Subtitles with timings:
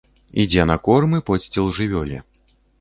[0.43, 2.27] Ідзе на корм і подсціл жывёле.